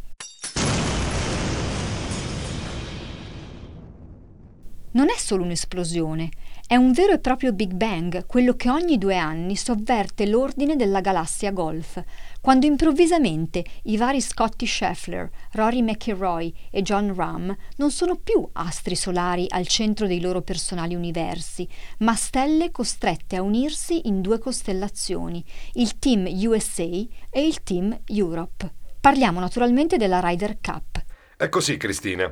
Non 4.93 5.09
è 5.11 5.17
solo 5.17 5.43
un'esplosione, 5.43 6.31
è 6.69 6.77
un 6.77 6.93
vero 6.93 7.15
e 7.15 7.19
proprio 7.19 7.55
Big 7.55 7.73
Bang, 7.73 8.27
quello 8.27 8.53
che 8.53 8.69
ogni 8.69 8.99
due 8.99 9.17
anni 9.17 9.57
sovverte 9.57 10.27
l'ordine 10.27 10.77
della 10.77 11.01
galassia 11.01 11.51
golf, 11.51 11.99
quando 12.43 12.67
improvvisamente 12.67 13.65
i 13.85 13.97
vari 13.97 14.21
Scotty 14.21 14.67
Scheffler, 14.67 15.31
Rory 15.53 15.81
McIlroy 15.81 16.53
e 16.71 16.83
John 16.83 17.15
Rahm 17.15 17.57
non 17.77 17.91
sono 17.91 18.17
più 18.17 18.47
astri 18.53 18.97
solari 18.97 19.47
al 19.49 19.67
centro 19.67 20.07
dei 20.07 20.21
loro 20.21 20.43
personali 20.43 20.95
universi, 20.95 21.67
ma 22.01 22.15
stelle 22.15 22.71
costrette 22.71 23.37
a 23.37 23.43
unirsi 23.43 24.07
in 24.07 24.21
due 24.21 24.39
costellazioni, 24.39 25.43
il 25.73 25.99
Team 25.99 26.27
USA 26.27 26.83
e 26.83 27.47
il 27.47 27.63
Team 27.63 27.99
Europe. 28.09 28.75
Parliamo 29.01 29.41
naturalmente 29.41 29.97
della 29.97 30.21
Ryder 30.21 30.59
Cup. 30.61 31.03
È 31.35 31.49
così, 31.49 31.79
Cristina. 31.79 32.31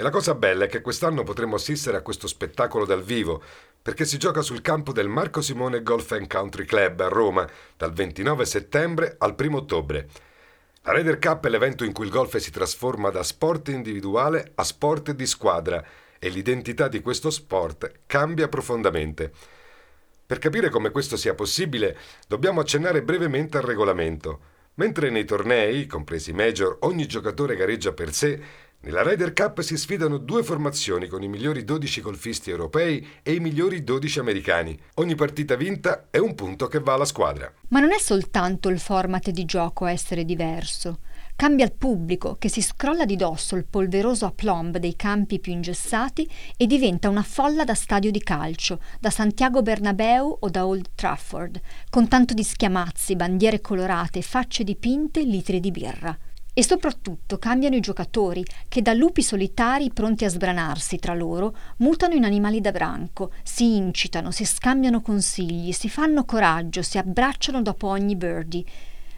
E 0.00 0.04
la 0.04 0.10
cosa 0.10 0.36
bella 0.36 0.66
è 0.66 0.68
che 0.68 0.80
quest'anno 0.80 1.24
potremo 1.24 1.56
assistere 1.56 1.96
a 1.96 2.02
questo 2.02 2.28
spettacolo 2.28 2.84
dal 2.84 3.02
vivo, 3.02 3.42
perché 3.88 4.04
si 4.04 4.18
gioca 4.18 4.42
sul 4.42 4.60
campo 4.60 4.92
del 4.92 5.08
Marco 5.08 5.40
Simone 5.40 5.82
Golf 5.82 6.12
and 6.12 6.26
Country 6.26 6.66
Club 6.66 7.00
a 7.00 7.08
Roma 7.08 7.48
dal 7.74 7.90
29 7.90 8.44
settembre 8.44 9.14
al 9.16 9.34
1 9.34 9.56
ottobre. 9.56 10.08
La 10.82 10.92
Ryder 10.92 11.18
Cup 11.18 11.46
è 11.46 11.48
l'evento 11.48 11.84
in 11.84 11.94
cui 11.94 12.04
il 12.04 12.10
golf 12.10 12.36
si 12.36 12.50
trasforma 12.50 13.08
da 13.08 13.22
sport 13.22 13.68
individuale 13.68 14.52
a 14.56 14.62
sport 14.62 15.12
di 15.12 15.24
squadra 15.24 15.82
e 16.18 16.28
l'identità 16.28 16.86
di 16.86 17.00
questo 17.00 17.30
sport 17.30 18.00
cambia 18.04 18.46
profondamente. 18.48 19.32
Per 20.26 20.38
capire 20.38 20.68
come 20.68 20.90
questo 20.90 21.16
sia 21.16 21.32
possibile, 21.32 21.96
dobbiamo 22.26 22.60
accennare 22.60 23.02
brevemente 23.02 23.56
al 23.56 23.64
regolamento. 23.64 24.40
Mentre 24.74 25.08
nei 25.08 25.24
tornei, 25.24 25.86
compresi 25.86 26.28
i 26.28 26.34
major, 26.34 26.76
ogni 26.80 27.06
giocatore 27.06 27.56
gareggia 27.56 27.92
per 27.92 28.12
sé, 28.12 28.38
nella 28.88 29.02
Ryder 29.02 29.34
Cup 29.34 29.60
si 29.60 29.76
sfidano 29.76 30.16
due 30.16 30.42
formazioni 30.42 31.08
con 31.08 31.22
i 31.22 31.28
migliori 31.28 31.62
12 31.62 32.00
golfisti 32.00 32.48
europei 32.48 33.06
e 33.22 33.34
i 33.34 33.38
migliori 33.38 33.84
12 33.84 34.18
americani. 34.18 34.74
Ogni 34.94 35.14
partita 35.14 35.56
vinta 35.56 36.06
è 36.08 36.16
un 36.16 36.34
punto 36.34 36.68
che 36.68 36.80
va 36.80 36.94
alla 36.94 37.04
squadra. 37.04 37.52
Ma 37.68 37.80
non 37.80 37.92
è 37.92 37.98
soltanto 37.98 38.70
il 38.70 38.78
format 38.78 39.28
di 39.28 39.44
gioco 39.44 39.84
a 39.84 39.90
essere 39.90 40.24
diverso. 40.24 41.00
Cambia 41.36 41.66
il 41.66 41.74
pubblico 41.74 42.36
che 42.38 42.48
si 42.48 42.62
scrolla 42.62 43.04
di 43.04 43.16
dosso 43.16 43.56
il 43.56 43.66
polveroso 43.66 44.24
aplomb 44.24 44.78
dei 44.78 44.96
campi 44.96 45.38
più 45.38 45.52
ingessati 45.52 46.26
e 46.56 46.66
diventa 46.66 47.10
una 47.10 47.22
folla 47.22 47.64
da 47.64 47.74
stadio 47.74 48.10
di 48.10 48.22
calcio, 48.22 48.80
da 48.98 49.10
Santiago 49.10 49.60
Bernabeu 49.60 50.38
o 50.40 50.48
da 50.48 50.64
Old 50.64 50.92
Trafford, 50.94 51.60
con 51.90 52.08
tanto 52.08 52.32
di 52.32 52.42
schiamazzi, 52.42 53.16
bandiere 53.16 53.60
colorate, 53.60 54.22
facce 54.22 54.64
dipinte, 54.64 55.20
litri 55.20 55.60
di 55.60 55.70
birra. 55.70 56.18
E 56.58 56.64
soprattutto 56.64 57.38
cambiano 57.38 57.76
i 57.76 57.80
giocatori, 57.80 58.44
che 58.66 58.82
da 58.82 58.92
lupi 58.92 59.22
solitari 59.22 59.92
pronti 59.92 60.24
a 60.24 60.28
sbranarsi 60.28 60.98
tra 60.98 61.14
loro, 61.14 61.54
mutano 61.76 62.14
in 62.14 62.24
animali 62.24 62.60
da 62.60 62.72
branco, 62.72 63.30
si 63.44 63.76
incitano, 63.76 64.32
si 64.32 64.44
scambiano 64.44 65.00
consigli, 65.00 65.70
si 65.70 65.88
fanno 65.88 66.24
coraggio, 66.24 66.82
si 66.82 66.98
abbracciano 66.98 67.62
dopo 67.62 67.86
ogni 67.86 68.16
birdie. 68.16 68.64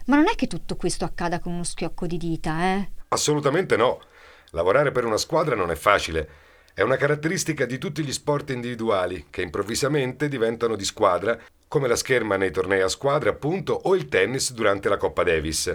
Ma 0.04 0.16
non 0.16 0.28
è 0.28 0.34
che 0.34 0.48
tutto 0.48 0.76
questo 0.76 1.06
accada 1.06 1.38
con 1.38 1.54
uno 1.54 1.64
schiocco 1.64 2.06
di 2.06 2.18
dita, 2.18 2.62
eh? 2.62 2.90
Assolutamente 3.08 3.74
no. 3.74 4.02
Lavorare 4.50 4.92
per 4.92 5.06
una 5.06 5.16
squadra 5.16 5.54
non 5.54 5.70
è 5.70 5.76
facile. 5.76 6.28
È 6.74 6.82
una 6.82 6.96
caratteristica 6.98 7.64
di 7.64 7.78
tutti 7.78 8.02
gli 8.02 8.12
sport 8.12 8.50
individuali, 8.50 9.28
che 9.30 9.40
improvvisamente 9.40 10.28
diventano 10.28 10.76
di 10.76 10.84
squadra, 10.84 11.38
come 11.66 11.88
la 11.88 11.96
scherma 11.96 12.36
nei 12.36 12.50
tornei 12.50 12.82
a 12.82 12.88
squadra, 12.88 13.30
appunto, 13.30 13.80
o 13.84 13.94
il 13.94 14.08
tennis 14.08 14.52
durante 14.52 14.90
la 14.90 14.98
Coppa 14.98 15.22
Davis. 15.22 15.74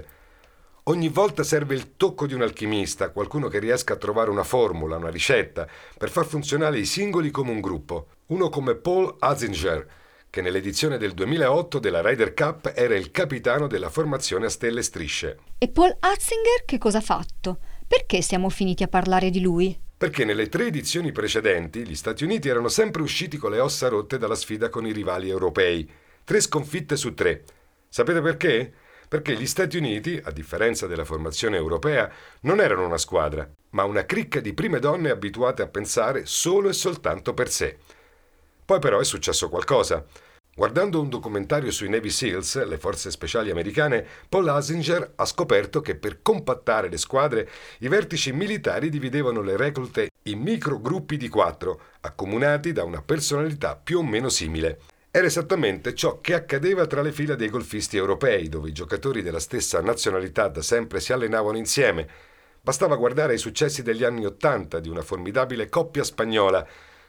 Ogni 0.88 1.10
volta 1.10 1.42
serve 1.42 1.74
il 1.74 1.98
tocco 1.98 2.28
di 2.28 2.36
un 2.36 2.44
alchimista, 2.44 3.10
qualcuno 3.10 3.48
che 3.48 3.58
riesca 3.58 3.94
a 3.94 3.98
trovare 3.98 4.30
una 4.30 4.44
formula, 4.44 4.98
una 4.98 5.10
ricetta, 5.10 5.68
per 5.98 6.12
far 6.12 6.28
funzionare 6.28 6.78
i 6.78 6.86
singoli 6.86 7.32
come 7.32 7.50
un 7.50 7.60
gruppo. 7.60 8.10
Uno 8.28 8.50
come 8.50 8.76
Paul 8.76 9.16
Azinger, 9.18 9.88
che 10.30 10.42
nell'edizione 10.42 11.00
del 11.00 11.14
2008 11.14 11.80
della 11.80 12.04
Ryder 12.04 12.36
Cup 12.36 12.72
era 12.76 12.96
il 12.96 13.10
capitano 13.10 13.66
della 13.66 13.90
formazione 13.90 14.46
a 14.46 14.50
stelle 14.50 14.84
strisce. 14.84 15.40
E 15.58 15.70
Paul 15.70 15.98
Azinger 16.00 16.66
che 16.66 16.78
cosa 16.78 17.00
ha 17.00 17.02
fatto? 17.02 17.58
Perché 17.88 18.22
siamo 18.22 18.50
finiti 18.50 18.84
a 18.84 18.88
parlare 18.88 19.32
di 19.32 19.42
lui? 19.42 19.76
Perché 19.98 20.24
nelle 20.24 20.50
tre 20.50 20.68
edizioni 20.68 21.12
precedenti 21.12 21.80
gli 21.80 21.96
Stati 21.96 22.24
Uniti 22.24 22.48
erano 22.48 22.68
sempre 22.68 23.02
usciti 23.02 23.38
con 23.38 23.50
le 23.50 23.60
ossa 23.60 23.88
rotte 23.88 24.20
dalla 24.20 24.36
sfida 24.36 24.70
con 24.70 24.86
i 24.86 24.92
rivali 24.92 25.30
europei. 25.30 25.90
Tre 26.24 26.40
sconfitte 26.40 26.96
su 26.96 27.16
tre. 27.16 27.44
Sapete 27.90 28.22
perché? 28.22 28.74
Perché 29.08 29.36
gli 29.36 29.46
Stati 29.46 29.78
Uniti, 29.78 30.20
a 30.24 30.32
differenza 30.32 30.88
della 30.88 31.06
formazione 31.06 31.58
europea, 31.58 32.12
non 32.42 32.60
erano 32.60 32.86
una 32.86 32.98
squadra, 32.98 33.50
ma 33.72 33.84
una 33.84 34.06
cricca 34.06 34.40
di 34.40 34.54
prime 34.54 34.80
donne 34.80 35.10
abituate 35.10 35.62
a 35.62 35.68
pensare 35.68 36.26
solo 36.26 36.70
e 36.70 36.74
soltanto 36.74 37.34
per 37.34 37.50
sé. 37.50 37.78
Poi 38.66 38.80
però 38.80 39.00
è 39.00 39.06
successo 39.06 39.50
qualcosa. 39.50 40.04
Guardando 40.58 41.02
un 41.02 41.10
documentario 41.10 41.70
sui 41.70 41.90
Navy 41.90 42.10
SEALs, 42.10 42.66
le 42.66 42.78
forze 42.78 43.12
speciali 43.12 43.52
americane, 43.52 44.06
Paul 44.30 44.48
Asinger 44.48 45.12
ha 45.16 45.26
scoperto 45.26 45.82
che 45.82 45.96
per 45.96 46.22
compattare 46.22 46.88
le 46.88 46.98
squadre 46.98 47.50
i 47.80 47.90
vertici 47.90 48.32
militari 48.32 48.90
dividevano 48.90 49.42
le 49.42 49.58
reclute 49.58 50.12
in 50.24 50.40
microgruppi 50.40 51.18
di 51.18 51.28
quattro, 51.28 51.82
accomunati 52.00 52.72
da 52.72 52.86
una 52.86 53.02
personalità 53.02 53.76
più 53.76 53.98
o 54.00 54.04
meno 54.04 54.30
simile. 54.30 54.80
Era 55.16 55.28
esattamente 55.28 55.96
ciò 55.96 56.20
che 56.20 56.34
accadeva 56.34 56.88
tra 56.88 57.02
le 57.02 57.14
fila 57.14 57.36
dei 57.36 57.48
golfisti 57.48 57.96
europei, 57.96 58.50
dove 58.50 58.68
i 58.68 58.74
giocatori 58.74 59.22
della 59.22 59.40
stessa 59.40 59.80
nazionalità 59.80 60.50
da 60.50 60.62
sempre 60.62 61.00
si 61.00 61.14
allenavano 61.14 61.56
insieme. 61.56 62.06
Bastava 62.60 62.98
guardare 62.98 63.36
i 63.36 63.38
successi 63.38 63.82
degli 63.82 64.04
anni 64.04 64.26
Ottanta 64.26 64.82
di 64.82 64.90
una 64.90 65.02
formidabile 65.02 65.70
coppia 65.70 66.04
spagnola, 66.04 66.68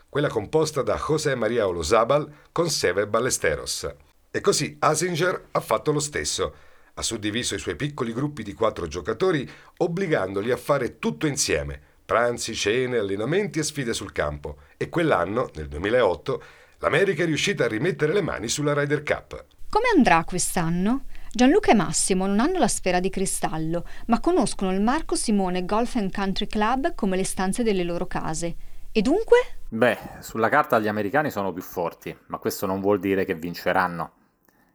quella 0.09 0.29
composta 0.29 0.83
da 0.83 0.97
José 0.97 1.35
María 1.35 1.67
Olozabal 1.67 2.33
con 2.53 2.71
Seve 2.71 3.09
Ballesteros. 3.09 3.93
E 4.31 4.41
così 4.41 4.77
Asinger 4.79 5.49
ha 5.51 5.61
fatto 5.61 5.91
lo 5.91 5.99
stesso. 5.99 6.55
Ha 6.95 7.03
suddiviso 7.03 7.57
i 7.57 7.59
suoi 7.59 7.75
piccoli 7.75 8.13
gruppi 8.13 8.45
di 8.45 8.53
quattro 8.53 8.87
giocatori, 8.87 9.51
obbligandoli 9.79 10.53
a 10.53 10.57
fare 10.57 11.01
tutto 11.01 11.27
insieme, 11.27 11.83
pranzi, 12.05 12.55
cene, 12.55 12.99
allenamenti 12.99 13.59
e 13.59 13.65
sfide 13.65 13.93
sul 13.93 14.13
campo. 14.13 14.59
E 14.77 14.89
quell'anno, 14.89 15.51
nel 15.55 15.67
2008, 15.67 16.43
l'America 16.87 17.25
è 17.25 17.27
riuscita 17.27 17.65
a 17.65 17.69
rimettere 17.69 18.13
le 18.13 18.21
mani 18.21 18.47
sulla 18.47 18.73
Ryder 18.73 19.03
Cup. 19.03 19.45
Come 19.69 19.87
andrà 19.93 20.23
quest'anno? 20.23 21.07
Gianluca 21.33 21.73
e 21.73 21.75
Massimo 21.75 22.27
non 22.27 22.39
hanno 22.39 22.61
la 22.61 22.69
sfera 22.69 23.01
di 23.01 23.11
cristallo, 23.11 23.85
ma 24.07 24.21
conoscono 24.21 24.73
il 24.73 24.81
Marco 24.81 25.17
Simone 25.17 25.65
Golf 25.65 25.97
and 25.97 26.15
Country 26.15 26.47
Club 26.47 26.95
come 26.95 27.17
le 27.17 27.25
stanze 27.25 27.65
delle 27.65 27.83
loro 27.83 28.07
case. 28.07 28.55
E 28.93 29.03
dunque? 29.03 29.37
Beh, 29.69 29.99
sulla 30.21 30.49
carta 30.49 30.79
gli 30.79 30.87
americani 30.87 31.33
sono 31.33 31.53
più 31.53 31.61
forti, 31.61 32.17
ma 32.29 32.39
questo 32.39 32.67
non 32.67 32.81
vuol 32.81 33.01
dire 33.01 33.25
che 33.25 33.35
vinceranno. 33.35 34.13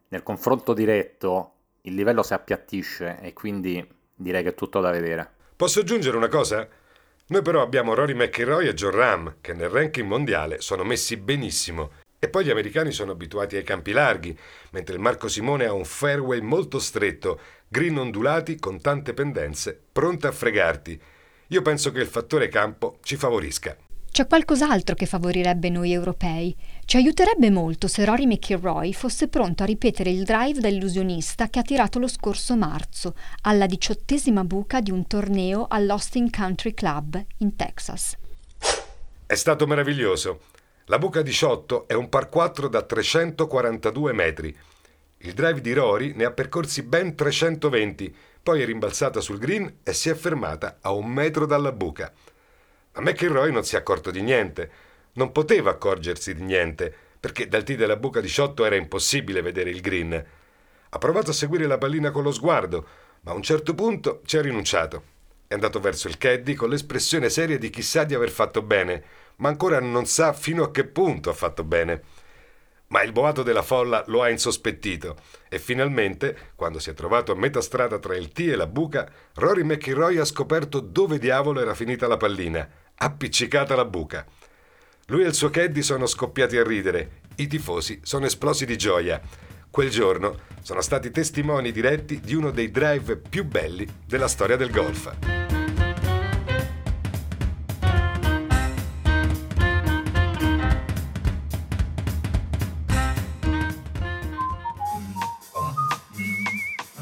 Nel 0.10 0.22
confronto 0.22 0.74
diretto 0.74 1.54
il 1.84 1.96
livello 1.96 2.24
si 2.24 2.34
appiattisce 2.34 3.20
e 3.22 3.32
quindi 3.32 3.88
direi 4.14 4.44
che 4.44 4.50
è 4.50 4.54
tutto 4.54 4.82
da 4.82 4.92
vedere. 4.92 5.32
Posso 5.56 5.80
aggiungere 5.80 6.18
una 6.18 6.28
cosa? 6.28 6.68
Noi 7.28 7.42
però 7.42 7.62
abbiamo 7.62 7.94
Rory 7.94 8.14
McIlroy 8.14 8.68
e 8.68 8.74
John 8.74 8.92
Ram, 8.92 9.36
che 9.40 9.54
nel 9.54 9.70
ranking 9.70 10.06
mondiale 10.06 10.60
sono 10.60 10.84
messi 10.84 11.16
benissimo. 11.16 11.92
E 12.24 12.30
poi 12.30 12.46
gli 12.46 12.52
americani 12.52 12.92
sono 12.92 13.14
abituati 13.14 13.56
ai 13.56 13.64
campi 13.64 13.94
larghi, 13.94 14.38
mentre 14.70 14.94
il 14.94 15.02
Marco 15.02 15.28
Simone 15.28 15.66
ha 15.66 15.74
un 15.74 15.86
fairway 15.86 16.40
molto 16.40 16.78
stretto, 16.78 17.40
green 17.68 17.98
ondulati 17.98 18.58
con 18.58 18.80
tante 18.80 19.16
pendenze, 19.16 19.76
pronte 19.92 20.28
a 20.28 20.32
fregarti. 20.32 21.02
Io 21.48 21.62
penso 21.64 21.92
che 21.92 22.00
il 22.00 22.06
fattore 22.06 22.48
campo 22.48 23.00
ci 23.02 23.16
favorisca. 23.16 23.76
C'è 24.12 24.28
qualcos'altro 24.28 24.94
che 24.94 25.08
favorirebbe 25.08 25.70
noi 25.70 25.94
europei. 25.94 26.56
Ci 26.86 26.98
aiuterebbe 26.98 27.50
molto 27.50 27.88
se 27.88 28.06
Rory 28.06 28.28
McIlroy 28.28 28.94
fosse 28.94 29.28
pronto 29.28 29.64
a 29.64 29.66
ripetere 29.66 30.12
il 30.12 30.24
drive 30.24 30.60
da 30.60 30.68
illusionista 30.68 31.50
che 31.50 31.58
ha 31.58 31.64
tirato 31.64 31.98
lo 31.98 32.08
scorso 32.08 32.56
marzo, 32.56 33.16
alla 33.42 33.66
diciottesima 33.66 34.44
buca 34.44 34.80
di 34.80 34.92
un 34.92 35.08
torneo 35.08 35.66
all'Austin 35.68 36.30
Country 36.30 36.76
Club 36.76 37.20
in 37.38 37.56
Texas. 37.56 38.16
È 39.26 39.36
stato 39.36 39.66
meraviglioso. 39.66 40.42
La 40.92 41.00
buca 41.00 41.22
18 41.22 41.88
è 41.88 41.94
un 41.94 42.10
par 42.10 42.28
4 42.28 42.68
da 42.68 42.82
342 42.82 44.12
metri. 44.12 44.54
Il 45.20 45.32
drive 45.32 45.62
di 45.62 45.72
Rory 45.72 46.12
ne 46.16 46.26
ha 46.26 46.32
percorsi 46.32 46.84
ben 46.84 47.16
320, 47.16 48.14
poi 48.44 48.62
è 48.62 48.66
rimbalzata 48.66 49.22
sul 49.22 49.38
green 49.38 49.78
e 49.84 49.94
si 49.94 50.10
è 50.10 50.14
fermata 50.16 50.80
a 50.82 50.92
un 50.92 51.08
metro 51.08 51.46
dalla 51.46 51.72
buca. 51.72 52.12
Ma 52.96 53.02
McIlroy 53.04 53.54
non 53.54 53.64
si 53.64 53.76
è 53.76 53.78
accorto 53.78 54.12
di 54.12 54.22
niente. 54.22 54.70
Non 55.14 55.32
poteva 55.32 55.70
accorgersi 55.72 56.36
di 56.36 56.44
niente, 56.44 56.94
perché 57.18 57.48
dal 57.48 57.64
tee 57.64 57.78
della 57.78 57.96
buca 57.96 58.20
18 58.20 58.66
era 58.66 58.76
impossibile 58.76 59.42
vedere 59.42 59.70
il 59.70 59.80
green. 59.80 60.26
Ha 60.90 60.98
provato 60.98 61.30
a 61.30 61.34
seguire 61.34 61.68
la 61.68 61.78
pallina 61.78 62.12
con 62.12 62.24
lo 62.24 62.34
sguardo, 62.34 62.86
ma 63.22 63.32
a 63.32 63.36
un 63.36 63.44
certo 63.44 63.74
punto 63.76 64.24
ci 64.26 64.36
ha 64.36 64.42
rinunciato. 64.42 65.04
È 65.52 65.56
andato 65.56 65.82
verso 65.82 66.08
il 66.08 66.18
caddy 66.18 66.54
con 66.54 66.70
l'espressione 66.70 67.30
seria 67.30 67.58
di 67.58 67.70
chi 67.70 67.82
sa 67.82 68.06
di 68.06 68.14
aver 68.14 68.30
fatto 68.30 68.62
bene, 68.62 69.04
ma 69.36 69.50
ancora 69.50 69.82
non 69.82 70.06
sa 70.06 70.32
fino 70.32 70.64
a 70.64 70.72
che 70.72 70.86
punto 70.86 71.30
ha 71.30 71.34
fatto 71.34 71.66
bene. 71.66 72.04
Ma 72.88 73.04
il 73.04 73.12
boato 73.12 73.44
della 73.44 73.62
folla 73.62 74.02
lo 74.08 74.22
ha 74.24 74.30
insospettito 74.30 75.18
e 75.50 75.60
finalmente, 75.60 76.54
quando 76.56 76.80
si 76.80 76.90
è 76.90 76.94
trovato 76.94 77.34
a 77.34 77.36
metà 77.36 77.60
strada 77.60 78.00
tra 78.00 78.16
il 78.16 78.32
T 78.32 78.40
e 78.40 78.56
la 78.56 78.66
buca, 78.66 79.12
Rory 79.34 79.64
McIlroy 79.64 80.20
ha 80.20 80.24
scoperto 80.24 80.80
dove 80.80 81.20
diavolo 81.20 81.60
era 81.60 81.76
finita 81.76 82.08
la 82.08 82.16
pallina, 82.16 82.66
appiccicata 82.96 83.74
alla 83.74 83.84
buca. 83.84 84.26
Lui 85.08 85.24
e 85.24 85.28
il 85.28 85.34
suo 85.34 85.50
caddy 85.50 85.82
sono 85.82 86.06
scoppiati 86.06 86.56
a 86.56 86.64
ridere, 86.64 87.24
i 87.36 87.48
tifosi 87.48 88.00
sono 88.04 88.26
esplosi 88.26 88.66
di 88.66 88.78
gioia. 88.78 89.20
Quel 89.70 89.90
giorno 89.90 90.44
sono 90.62 90.80
stati 90.80 91.12
testimoni 91.12 91.74
diretti 91.74 92.22
di 92.22 92.36
uno 92.36 92.52
dei 92.52 92.72
drive 92.72 93.18
più 93.18 93.44
belli 93.44 93.86
della 94.06 94.30
storia 94.30 94.56
del 94.56 94.72
golf. 94.72 95.41